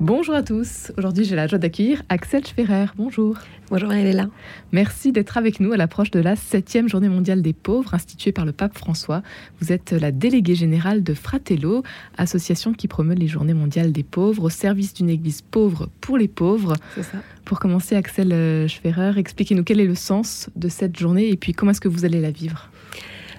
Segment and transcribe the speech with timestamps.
[0.00, 0.92] Bonjour à tous.
[0.98, 2.88] Aujourd'hui, j'ai la joie d'accueillir Axel Schwerer.
[2.96, 3.38] Bonjour.
[3.70, 4.28] Bonjour, elle est là.
[4.70, 8.44] Merci d'être avec nous à l'approche de la 7e journée mondiale des pauvres instituée par
[8.44, 9.22] le pape François.
[9.58, 11.82] Vous êtes la déléguée générale de Fratello,
[12.18, 16.28] association qui promeut les journées mondiales des pauvres au service d'une église pauvre pour les
[16.28, 16.74] pauvres.
[16.94, 17.18] C'est ça.
[17.46, 21.70] Pour commencer, Axel Schwerer, expliquez-nous quel est le sens de cette journée et puis comment
[21.70, 22.68] est-ce que vous allez la vivre?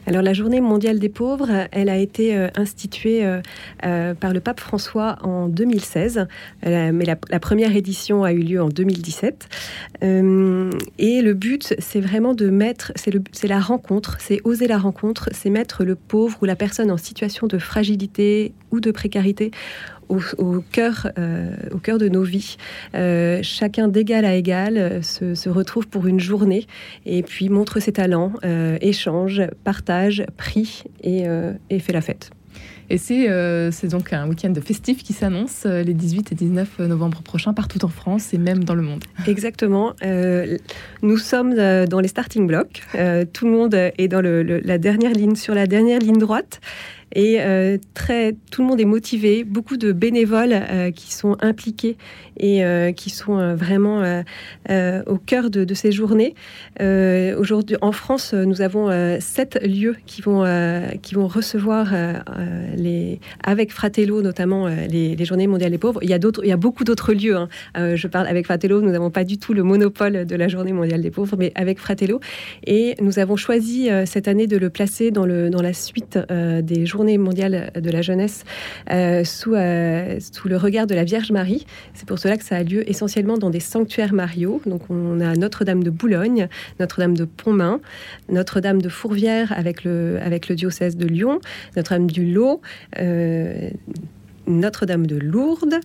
[0.08, 3.42] Alors la journée mondiale des pauvres, elle a été euh, instituée euh,
[3.86, 6.28] euh, par le pape François en 2016,
[6.66, 9.50] mais la, première édition a eu lieu en 2017.
[10.02, 10.08] et
[11.22, 15.84] le but, c'est vraiment de mettre, c'est la rencontre, c'est oser la rencontre, c'est mettre
[15.84, 19.52] le pauvre ou la personne en situation de fragilité ou de précarité
[20.10, 22.58] au, cœur, euh, au cœur de nos vies.
[22.96, 26.68] Euh, chacun d'égal à égal euh, se, retrouve pour une journée
[27.06, 28.34] et puis montre ses talents,
[28.82, 31.24] échange, partage, prie et,
[31.80, 32.32] fait la fête.
[32.90, 37.84] Et c'est donc un week-end festif qui s'annonce les 18 et 19 novembre prochains partout
[37.86, 39.04] en France et même dans le monde.
[39.28, 39.94] Exactement.
[41.02, 42.84] nous sommes dans les starting blocks.
[43.34, 46.60] tout le monde est dans la dernière ligne, sur la dernière ligne droite.
[47.14, 51.98] Et euh, très, tout le monde est motivé, beaucoup de bénévoles euh, qui sont impliqués
[52.38, 54.04] et euh, qui sont vraiment
[55.08, 56.36] au cœur de, ces journées.
[56.80, 60.44] Aujourd'hui, en France, nous avons sept lieux qui vont,
[61.02, 61.94] qui vont recevoir,
[62.76, 66.00] les, avec Fratello notamment, les, Journées mondiales des pauvres.
[66.04, 67.36] Il y a, il y a beaucoup d'autres lieux.
[67.36, 67.50] Hein.
[67.76, 71.02] je parle avec Fratello, nous n'avons pas du tout le monopole de la Journée mondiale
[71.02, 72.20] des pauvres, mais avec Fratello.
[72.66, 76.86] Et nous avons choisi cette année de le placer dans, le, dans la suite des
[76.86, 78.44] Journées journée mondiale de la jeunesse
[78.90, 81.68] euh, sous, euh, sous le regard de la Vierge Marie.
[81.94, 84.62] C'est pour cela que ça a lieu essentiellement dans des sanctuaires mariaux.
[84.66, 86.48] Donc on a Notre-Dame de Boulogne,
[86.80, 87.82] Notre-Dame de Pontmain,
[88.30, 91.40] Notre-Dame de Fourvière avec le, avec le diocèse de Lyon,
[91.76, 92.62] Notre-Dame du Lot,
[92.98, 93.70] euh,
[94.48, 95.80] Notre-Dame de Lourdes.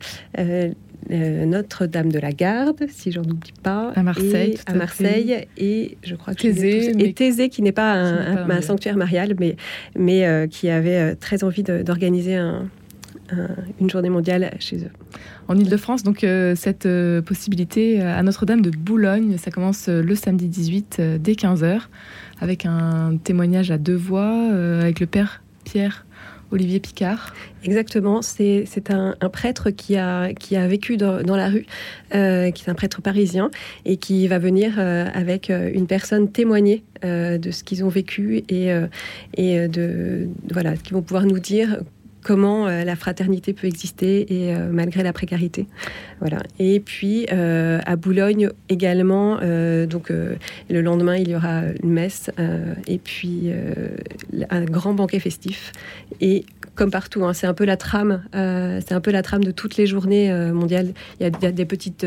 [1.10, 5.96] Euh, Notre-Dame de la Garde, si j'en oublie pas, à Marseille, et, à Marseille, et
[6.04, 9.56] je crois que Thésée, et Thésée qui n'est pas un, sanctuaire marial, mais
[9.96, 12.38] mais euh, qui avait euh, très envie d'organiser
[13.80, 14.91] une journée mondiale chez eux.
[15.48, 16.24] En Ile-de-France, donc
[16.54, 16.88] cette
[17.24, 21.80] possibilité à Notre-Dame de Boulogne, ça commence le samedi 18 dès 15h
[22.41, 26.04] avec un témoignage à deux voix avec le père Pierre
[26.52, 27.34] Olivier Picard.
[27.64, 30.28] Exactement, c'est un, prêtre qui a,
[30.68, 31.66] vécu dans, la rue,
[32.14, 33.50] euh, qui est un prêtre parisien,
[33.84, 38.44] et qui va venir euh, avec euh, une personne témoigner de ce qu'ils ont vécu
[38.48, 38.68] et,
[39.36, 41.80] et de, voilà, qui vont pouvoir nous dire
[42.22, 45.66] comment euh, la fraternité peut exister et euh, malgré la précarité.
[46.21, 46.38] Voilà.
[46.59, 49.41] Et puis euh, à Boulogne également,
[49.87, 52.31] donc le lendemain il y aura une messe
[52.87, 53.50] et puis
[54.50, 55.72] un grand banquet festif
[56.21, 56.44] et
[56.75, 59.77] comme partout, hein, c'est un peu la trame, c'est un peu la trame de toutes
[59.77, 60.93] les journées mondiales.
[61.21, 62.06] Il y, a, des petites,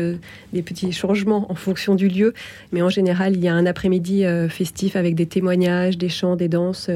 [0.52, 2.34] des petits changements en fonction du lieu,
[2.72, 6.48] mais en général, il y a un après-midi festif avec des témoignages, des chants, des
[6.48, 6.90] danses,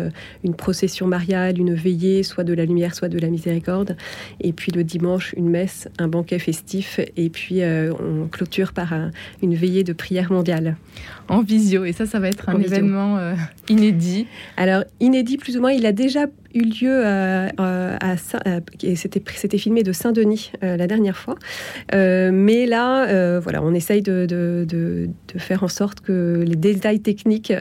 [0.44, 3.96] une procession mariale, une veillée, soit de la lumière, soit de la miséricorde.
[4.40, 7.00] Et puis le dimanche, une messe, un banquet festif.
[7.16, 8.94] Et puis euh, on clôture par
[9.42, 10.76] une veillée de prière mondiale.
[11.28, 11.84] En visio.
[11.84, 13.34] Et ça, ça va être un événement euh,
[13.68, 14.26] inédit.
[14.56, 18.16] Alors, inédit plus ou moins, il a déjà eu lieu euh, euh, à, à
[18.96, 21.36] c'était c'était filmé de Saint-Denis euh, la dernière fois.
[21.92, 25.08] Mais là voilà on essaye de, de, de,
[25.38, 27.52] faire en sorte que les détails techniques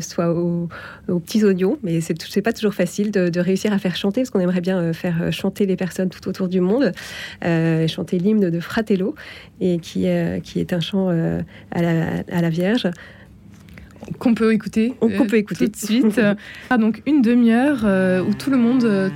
[0.00, 0.68] soient aux,
[1.08, 1.78] petits oignons.
[1.82, 4.92] Mais c'est c'est pas toujours facile de, réussir à faire chanter parce qu'on aimerait bien
[4.92, 6.92] faire chanter les personnes tout autour du monde
[7.88, 9.14] chanter l'hymne de Fratello
[9.60, 10.06] et qui
[10.42, 12.88] qui est un chant à la, à la Vierge
[14.18, 14.94] qu'on peut écouter.
[15.00, 16.20] Qu'on peut écouter tout de suite.
[16.70, 18.84] ah, donc une demi-heure euh, où tout le monde.
[18.84, 19.08] Euh,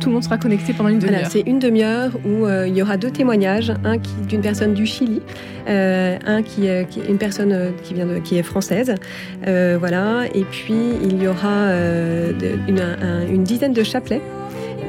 [0.00, 1.28] tout le monde sera connecté pendant une demi-heure.
[1.30, 4.84] c'est une demi-heure où euh, il y aura deux témoignages, un qui d'une personne du
[4.84, 5.22] Chili,
[5.68, 8.96] un qui, qui, une personne qui vient de, qui est française,
[9.46, 10.74] voilà, et puis
[11.04, 11.68] il y aura
[12.66, 14.22] une, dizaine de chapelets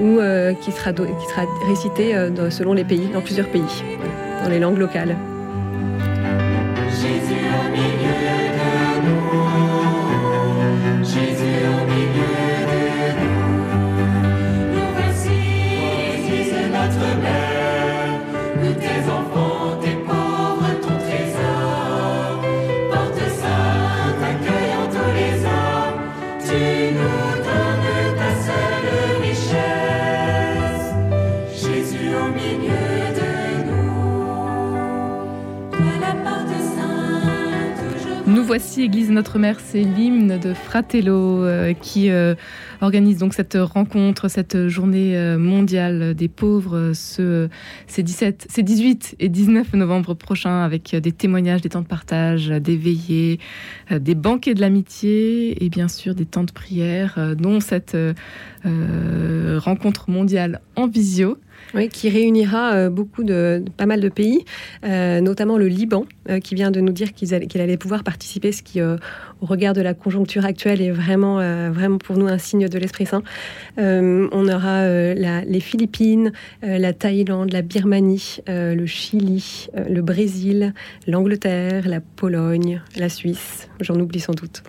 [0.02, 0.18] où,
[0.62, 2.16] qui sera qui sera récité
[2.50, 3.62] selon les pays, dans plusieurs pays,
[4.44, 5.16] dans les langues locales.
[16.84, 18.20] notre mère,
[18.62, 18.74] nous
[38.56, 42.36] voici, Église Notre-Mère, c'est l'hymne de Fratello euh, qui euh,
[42.82, 47.50] organise donc cette rencontre, cette journée euh, mondiale des pauvres ce,
[47.88, 52.50] ces, 17, ces 18 et 19 novembre prochains avec des témoignages, des temps de partage,
[52.50, 53.40] des veillées,
[53.90, 57.98] des banquets de l'amitié et bien sûr des temps de prière, dont cette
[58.64, 61.40] rencontre mondiale en visio.
[61.92, 64.46] Qui réunira euh, beaucoup de, pas mal de pays,
[64.86, 68.52] euh, notamment le Liban, euh, qui vient de nous dire qu'il allait, allait, pouvoir participer,
[68.52, 68.98] ce qui, au
[69.42, 71.38] regard de la conjoncture actuelle, est vraiment,
[71.72, 73.24] vraiment pour nous un signe de l'Esprit Saint.
[73.78, 80.74] on aura les Philippines, la Thaïlande, la Birmanie, le Chili, le Brésil,
[81.08, 83.70] l'Angleterre, la Pologne, la Suisse.
[83.80, 84.64] J'en oublie sans doute.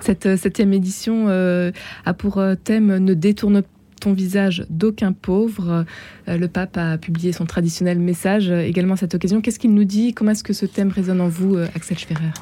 [0.00, 3.68] Cette septième édition a pour thème Ne détourne pas
[4.00, 5.84] ton visage d'aucun pauvre.
[6.28, 9.40] Euh, le pape a publié son traditionnel message euh, également à cette occasion.
[9.40, 10.12] Qu'est-ce qu'il nous dit?
[10.14, 12.32] Comment est-ce que ce thème résonne en vous, euh, Axel Schwerer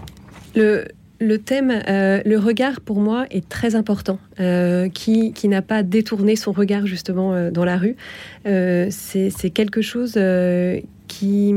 [1.21, 4.21] le, thème, le regard pour moi est très important,
[4.95, 7.97] qui, qui n'a pas détourné son regard justement dans la rue.
[8.45, 10.17] C'est quelque chose
[11.09, 11.55] qui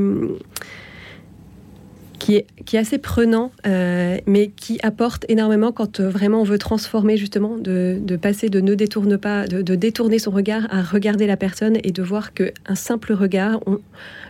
[2.21, 6.43] qui est, qui est assez prenant, euh, mais qui apporte énormément quand euh, vraiment on
[6.43, 11.25] veut transformer justement, de, passer de ne détourne pas, de, détourner son regard à regarder
[11.25, 13.59] la personne et de voir qu'un simple regard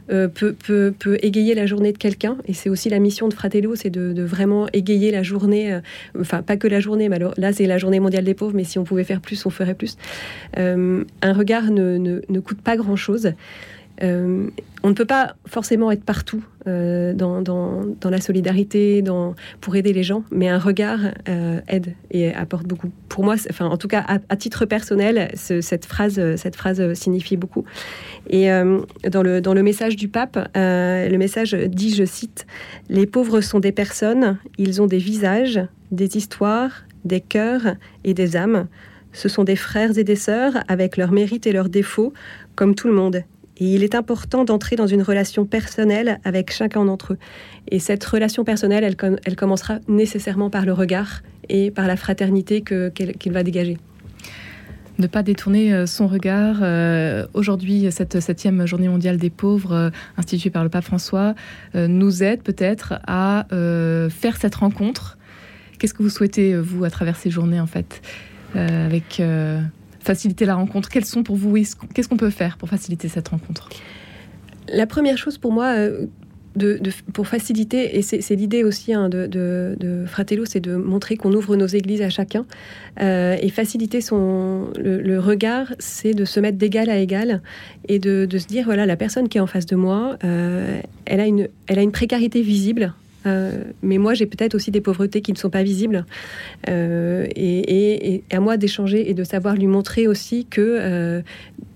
[0.09, 2.37] euh, peut, peut, peut, égayer la journée de quelqu'un.
[2.45, 5.77] Et c'est aussi la mission de Fratello, c'est de, de, vraiment égayer la journée,
[6.17, 8.63] enfin pas que la journée, mais alors, là c'est la journée mondiale des pauvres, mais
[8.63, 9.97] si on pouvait faire plus, on ferait plus.
[10.55, 13.33] un regard ne, ne, ne coûte pas grand-chose.
[14.03, 14.49] Euh,
[14.83, 19.03] on ne peut pas forcément être partout euh, dans, la solidarité,
[19.59, 20.99] pour aider les gens, mais un regard
[21.29, 22.89] euh, aide et apporte beaucoup.
[23.07, 27.63] Pour moi, enfin, en tout cas, à, titre personnel, cette, phrase, cette phrase signifie beaucoup.
[28.29, 32.47] Et dans, le, dans le message du pape, le message dit, je cite,
[32.89, 35.59] Les pauvres sont des personnes, ils ont des visages,
[35.91, 38.67] des histoires, des cœurs et des âmes.
[39.13, 42.13] Ce sont des frères et des sœurs avec leurs mérites et leurs défauts,
[42.55, 43.23] comme tout le monde.
[43.61, 47.17] Et il est important d'entrer dans une relation personnelle avec chacun d'entre eux.
[47.69, 53.31] Et cette relation personnelle, elle, commencera nécessairement par le regard et par la fraternité qu'il
[53.31, 53.77] va dégager.
[54.97, 56.57] Ne pas détourner euh, son regard.
[56.61, 61.35] Euh, aujourd'hui, cette septième journée mondiale des pauvres, euh, instituée par le pape François,
[61.75, 65.19] nous aide peut-être à faire cette rencontre.
[65.77, 68.01] Qu'est-ce que vous souhaitez, vous, à travers ces journées, en fait,
[68.55, 69.21] avec
[70.01, 71.53] faciliter la rencontre Quels sont pour vous,
[71.93, 73.69] qu'est-ce qu'on peut faire pour faciliter cette rencontre?
[74.69, 76.07] La première chose pour moi, euh,
[77.13, 81.55] pour faciliter, et c'est l'idée aussi hein, de, de, Fratello, c'est de montrer qu'on ouvre
[81.55, 82.45] nos églises à chacun.
[83.01, 87.41] Euh, et faciliter son, le, regard, c'est de se mettre d'égal à égal
[87.87, 91.21] et de, se dire, voilà, la personne qui est en face de moi, euh, elle,
[91.21, 92.93] a une, elle a une précarité visible
[93.25, 96.05] euh, mais moi, j'ai peut-être aussi des pauvretés qui ne sont pas visibles.
[96.69, 101.21] Euh, et, à moi d'échanger et de savoir lui montrer aussi que euh,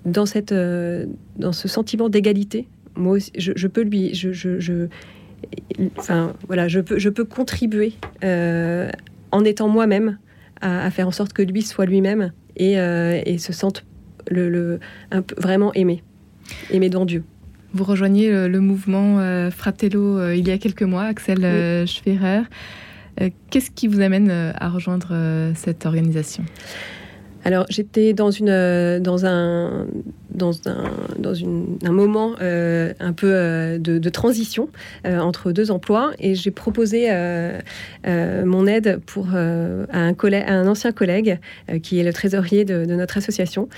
[0.06, 4.14] dans, cette, dans ce sentiment d'égalité, moi je, peux lui.
[4.14, 4.88] Je,
[5.98, 10.18] enfin, voilà, je peux, je peux contribuer en étant moi-même
[10.62, 12.76] à, faire en sorte que lui soit lui-même et,
[13.38, 13.86] se sente
[15.38, 16.04] vraiment aimé,
[16.72, 17.24] aimé dans Dieu.
[17.76, 21.40] Vous rejoignez euh, le, mouvement euh, Fratello euh, il y a quelques mois, Axel
[22.08, 23.30] oui.
[23.50, 26.44] Qu'est-ce qui vous amène à rejoindre cette organisation?
[27.46, 29.88] Alors j'étais dans une dans un
[30.32, 34.68] dans un dans une, un moment un peu de, transition
[35.06, 37.10] entre deux emplois et j'ai proposé
[38.06, 41.40] mon aide pour à un collègue, un ancien collègue
[41.82, 43.70] qui est le trésorier de, notre association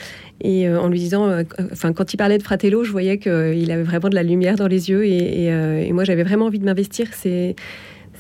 [0.42, 1.44] et euh, en lui disant, euh,
[1.96, 4.90] quand il parlait de Fratello, je voyais qu'il avait vraiment de la lumière dans les
[4.90, 5.06] yeux.
[5.06, 7.08] Et, euh, moi, j'avais vraiment envie de m'investir.
[7.14, 7.56] C'est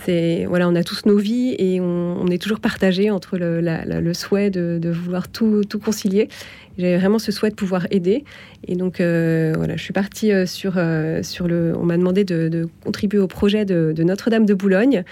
[0.05, 4.13] c'est voilà, on a tous nos vies et on, est toujours partagé entre le, le
[4.13, 6.29] souhait de, de, vouloir tout, tout concilier
[6.77, 8.23] j'avais vraiment ce souhait de pouvoir aider.
[8.67, 11.73] Et donc, euh, voilà, je suis partie euh, sur, euh, sur le.
[11.77, 15.03] On m'a demandé de, contribuer au projet de, Notre-Dame de Boulogne.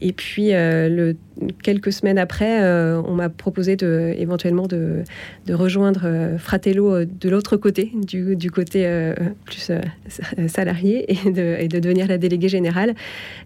[0.00, 0.52] Et puis,
[1.62, 5.04] quelques semaines après, on m'a proposé de, éventuellement de,
[5.48, 9.12] rejoindre Fratello de l'autre côté, du, du côté
[9.44, 9.72] plus
[10.48, 12.94] salarié, et de, et de devenir la déléguée générale.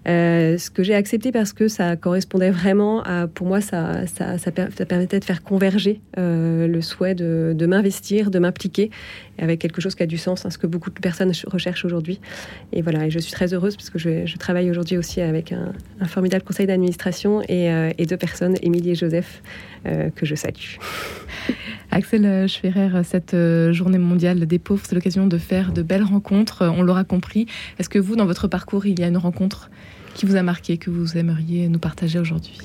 [0.06, 3.26] ce que j'ai accepté parce que ça correspondait vraiment à.
[3.26, 8.38] Pour moi, ça, ça, ça, permettait de faire converger le souhait de de m'investir, de
[8.38, 8.90] m'impliquer
[9.38, 12.20] avec quelque chose qui a du sens, hein, ce que beaucoup de personnes recherchent aujourd'hui.
[12.72, 15.72] Et voilà, et je suis très heureuse parce que je, travaille aujourd'hui aussi avec un,
[16.06, 19.42] formidable conseil d'administration et, euh, deux personnes, Émilie et Joseph,
[19.86, 20.76] euh, que je salue.
[21.90, 26.70] Axel Schwerer, cette euh, journée mondiale des pauvres, c'est l'occasion de faire de belles rencontres,
[26.76, 27.46] on l'aura compris.
[27.78, 29.70] Est-ce que vous, dans votre parcours, il y a une rencontre
[30.14, 32.58] qui vous a marqué, que vous aimeriez nous partager aujourd'hui?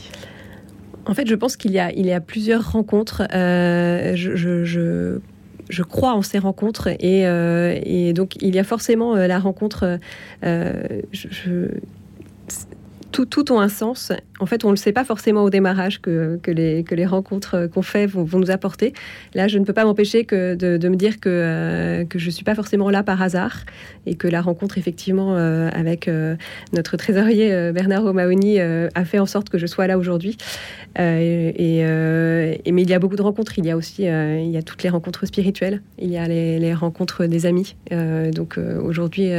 [1.09, 3.23] En fait, je pense qu'il y a, il y a plusieurs rencontres.
[3.33, 9.99] Euh, je, crois en ces rencontres et, et, donc il y a forcément la rencontre.
[10.43, 11.67] je,
[13.11, 14.11] tout, tout ont un sens.
[14.39, 18.05] En fait, on ne le sait pas forcément au démarrage que, les, rencontres qu'on fait
[18.05, 18.93] vont, nous apporter.
[19.33, 22.55] Là, je ne peux pas m'empêcher de, me dire que, euh, je ne suis pas
[22.55, 23.65] forcément là par hasard
[24.05, 26.35] et que la rencontre, effectivement, euh, avec euh,
[26.73, 30.37] notre trésorier Bernard Romaoni a fait en sorte que je sois là aujourd'hui.
[30.97, 33.57] Et, mais il y a beaucoup de rencontres.
[33.57, 35.81] Il y a aussi il y a toutes les rencontres spirituelles.
[35.97, 37.75] Il y a les rencontres des amis.
[38.33, 39.31] donc aujourd'hui,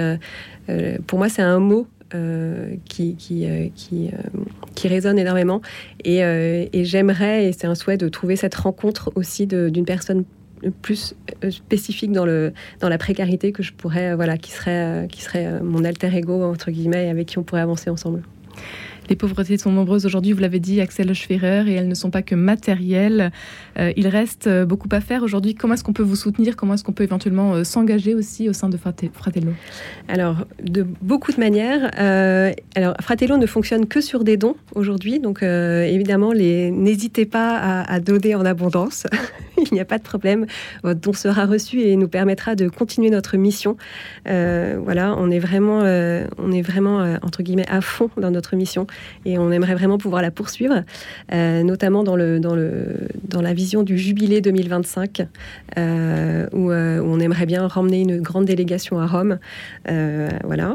[1.06, 4.40] pour moi, c'est un mot euh, qui, qui, euh, qui, euh,
[4.74, 5.60] qui, résonne énormément.
[6.04, 10.24] Et, et j'aimerais, et c'est un souhait, de trouver cette rencontre aussi d'une personne
[10.82, 11.14] plus
[11.50, 15.84] spécifique dans, le, dans la précarité que je pourrais, voilà, qui serait, qui serait mon
[15.84, 18.22] alter ego, entre guillemets, avec qui on pourrait avancer ensemble.
[19.10, 22.22] Les pauvretés sont nombreuses aujourd'hui, vous l'avez dit, Axel Schwerer, et elles ne sont pas
[22.22, 23.32] que matérielles.
[23.76, 25.56] Euh, il reste euh, beaucoup à faire aujourd'hui.
[25.56, 26.54] Comment est-ce qu'on peut vous soutenir?
[26.54, 29.50] Comment est-ce qu'on peut éventuellement euh, s'engager aussi au sein de Fratello?
[30.06, 31.90] Alors, de beaucoup de manières.
[32.76, 37.98] alors, Fratello ne fonctionne que sur des dons aujourd'hui, donc évidemment, n'hésitez pas à, à
[37.98, 39.08] donner en abondance.
[39.70, 40.46] il n'y a pas de problème.
[40.82, 43.76] Votre don sera reçu et nous permettra de continuer notre mission.
[44.26, 45.80] voilà, on est vraiment,
[46.38, 48.86] on est vraiment entre guillemets à fond dans notre mission
[49.24, 50.84] et on aimerait vraiment pouvoir la poursuivre,
[51.32, 55.26] euh, notamment dans, le, dans, le, dans la vision du jubilé 2025,
[55.78, 59.38] euh, où, euh, où, on aimerait bien ramener une grande délégation à Rome.
[60.44, 60.74] voilà.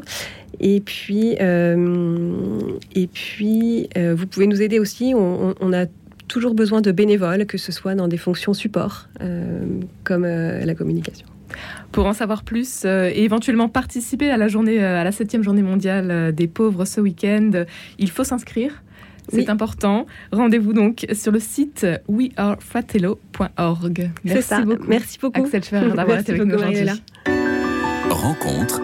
[0.61, 5.13] Et puis, et puis vous pouvez nous aider aussi.
[5.15, 5.85] on, a
[6.27, 9.07] toujours besoin de bénévoles, que ce soit dans des fonctions support,
[10.03, 11.27] comme la communication.
[11.91, 15.43] Pour en savoir plus euh, et éventuellement participer à la journée, euh, à la septième
[15.43, 17.65] journée mondiale euh, des pauvres ce week-end,
[17.99, 18.81] il faut s'inscrire.
[19.29, 20.05] C'est important.
[20.31, 24.11] Rendez-vous donc sur le site wearefratello.org.
[24.23, 24.61] Merci ça.
[24.61, 24.85] beaucoup.
[24.87, 25.43] Merci beaucoup.
[25.43, 25.63] Axel
[25.95, 26.89] d'avoir été avec nous aujourd'hui.
[28.11, 28.83] Rencontre